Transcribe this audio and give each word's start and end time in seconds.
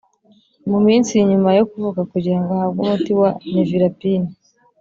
Mu 0.69 0.79
minsi 0.85 1.13
nyuma 1.29 1.49
yo 1.57 1.63
kuvuka 1.69 2.01
kugira 2.11 2.37
ngo 2.39 2.49
ahabwe 2.53 2.79
umuti 2.83 3.11
wa 3.19 3.29
nevirapine 3.53 4.29